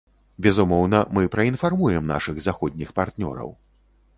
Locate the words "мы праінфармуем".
1.17-2.09